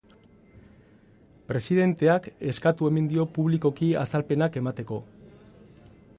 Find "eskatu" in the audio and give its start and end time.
2.53-2.89